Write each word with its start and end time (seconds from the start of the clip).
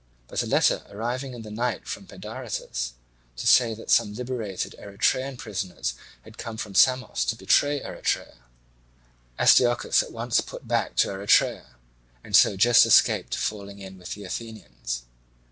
But 0.29 0.41
a 0.41 0.47
letter 0.47 0.83
arriving 0.89 1.35
in 1.35 1.43
the 1.43 1.51
night 1.51 1.87
from 1.87 2.07
Pedaritus 2.07 2.93
to 3.35 3.45
say 3.45 3.75
that 3.75 3.91
some 3.91 4.15
liberated 4.15 4.73
Erythraean 4.79 5.37
prisoners 5.37 5.93
had 6.23 6.39
come 6.39 6.57
from 6.57 6.73
Samos 6.73 7.23
to 7.25 7.35
betray 7.35 7.81
Erythrae, 7.81 8.33
Astyochus 9.37 10.01
at 10.01 10.11
once 10.11 10.41
put 10.41 10.67
back 10.67 10.95
to 10.95 11.09
Erythrae, 11.09 11.65
and 12.23 12.35
so 12.35 12.57
just 12.57 12.83
escaped 12.87 13.35
falling 13.35 13.77
in 13.77 13.99
with 13.99 14.15
the 14.15 14.23
Athenians. 14.23 15.03